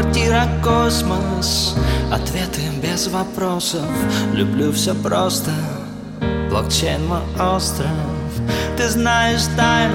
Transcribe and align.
квартира 0.00 0.48
космос 0.64 1.76
Ответы 2.10 2.62
без 2.82 3.08
вопросов. 3.08 3.86
Люблю 4.32 4.72
все 4.72 4.94
просто. 4.94 5.50
Блокчейн 6.48 7.06
мой 7.06 7.20
остров. 7.38 7.88
Ты 8.76 8.88
знаешь 8.88 9.44
тайну 9.56 9.94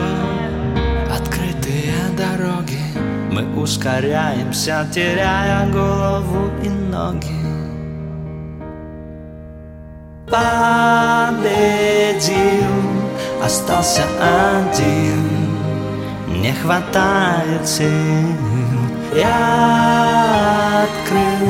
Открытые 1.11 1.93
дороги. 2.15 2.79
Мы 3.31 3.61
ускоряемся, 3.61 4.87
теряя 4.93 5.67
голову 5.71 6.51
и 6.63 6.69
ноги. 6.69 7.33
Победил. 10.29 11.35
Остался 13.43 14.03
один. 14.69 15.27
Не 16.41 16.53
хватает 16.53 17.67
сил. 17.67 18.84
Я 19.15 20.83
открыл 20.83 21.47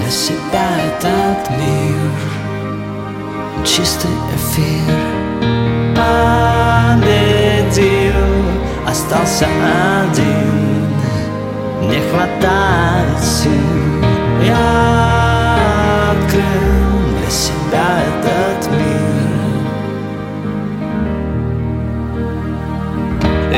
для 0.00 0.10
себя 0.10 0.66
этот 0.88 1.48
мир. 1.50 2.10
Чистый 3.64 4.10
эфир 4.34 4.96
Победил. 7.04 8.18
Остался 8.84 9.46
один. 10.02 10.88
Не 11.88 12.00
хватает 12.10 13.20
сил. 13.22 13.52
Я 14.42 16.10
открыл 16.10 16.83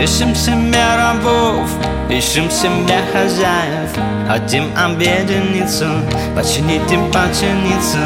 Ищем 0.07 0.37
себе 0.37 0.85
рабов 0.97 1.69
Ищем 2.09 2.49
себе 2.49 3.01
хозяев. 3.13 3.91
Хотим 4.29 4.71
объединиться 4.79 6.01
Починить 6.37 6.93
и 6.93 6.97
починиться 7.13 7.99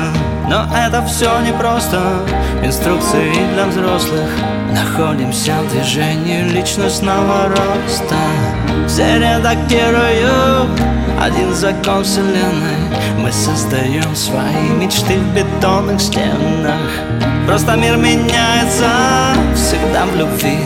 Но 0.49 0.67
это 0.75 1.05
все 1.05 1.29
непросто. 1.41 2.01
Инструкции 2.65 3.35
для 3.53 3.67
взрослых. 3.67 4.31
Находимся 4.73 5.53
в 5.61 5.73
движении 5.73 6.43
личностного 6.45 7.49
роста. 7.49 8.17
Все 8.89 9.19
редактируют 9.19 10.71
один 11.21 11.55
закон 11.55 12.03
вселенной. 12.03 12.81
Мы 13.19 13.31
создаем 13.31 14.17
свои 14.17 14.71
мечты 14.71 15.19
в 15.19 15.35
бетонных 15.35 16.01
стенах. 16.01 16.81
Просто 17.47 17.77
мир 17.77 17.99
меняется 17.99 18.89
всегда 19.55 20.07
в 20.07 20.17
любви 20.17 20.57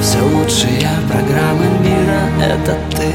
все 0.00 0.20
лучшие 0.22 0.88
программы 1.08 1.66
мира— 1.80 2.22
это 2.42 2.76
ты. 2.96 3.12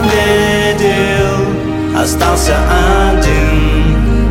Победил, 0.00 0.40
остался 1.98 2.56
один. 3.10 4.28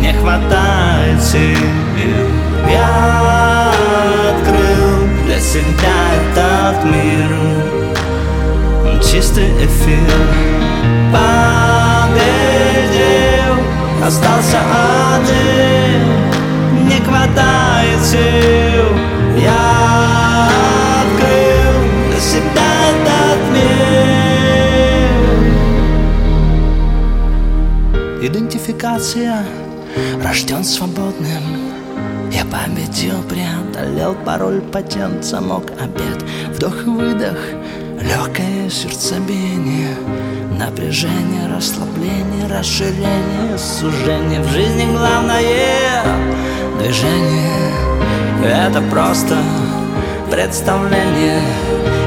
Не 0.00 0.12
хватает 0.12 1.22
сил. 1.22 1.58
Я 2.68 3.72
открыл 4.30 5.08
для 5.26 5.40
себя 5.40 5.98
этот 6.20 6.84
мир. 6.84 7.30
Чистый 9.02 9.50
эфир 9.64 10.17
мир 28.68 28.76
Идентификация 28.76 29.44
Рожден 30.22 30.62
свободным. 30.62 31.72
Я 32.30 32.44
победил, 32.44 33.22
преодолел 33.22 34.14
пароль, 34.14 34.60
патент, 34.60 35.24
замок, 35.24 35.64
обед. 35.80 36.22
Вдох-выдох, 36.54 37.38
легкое 38.00 38.68
сердцебиение. 38.68 39.96
Напряжение, 40.58 41.48
расслабление, 41.54 42.46
расширение, 42.48 43.56
сужение 43.56 44.40
В 44.40 44.48
жизни 44.48 44.84
главное. 44.92 46.04
Движение. 46.78 47.72
Это 48.44 48.82
просто 48.90 49.36
представление. 50.30 51.42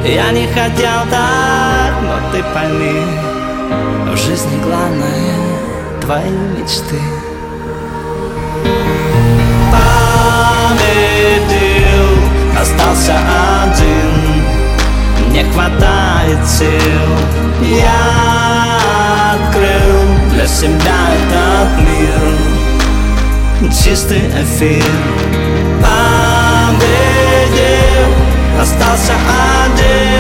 Я 0.06 0.32
не 0.32 0.48
хотел 0.48 1.10
так, 1.10 1.94
но 2.04 2.32
ты 2.32 2.44
пойми 2.54 3.06
В 4.12 4.18
жизни 4.18 4.62
главное 4.64 5.61
твои 6.02 6.30
мечты. 6.58 7.00
Победил, 10.72 12.10
остался 12.60 13.16
один. 13.64 14.12
Не 15.32 15.44
хватает 15.52 16.42
сил. 16.48 17.10
Я 17.62 18.04
открыл 19.34 20.02
для 20.34 20.48
себя 20.48 21.00
этот 21.16 21.70
мир. 21.88 22.22
Чистый 23.72 24.24
эфир. 24.28 24.92
Победил, 25.82 26.82
остался 28.60 29.14
один 29.66 30.11